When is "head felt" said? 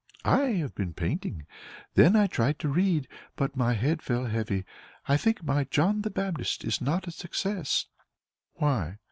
3.73-4.31